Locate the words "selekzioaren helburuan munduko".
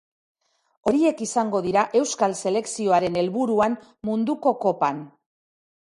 2.41-4.59